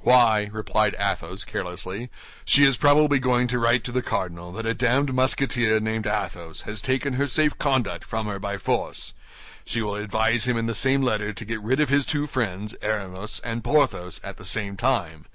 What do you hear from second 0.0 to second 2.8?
"Why," replied Athos, carelessly, "she is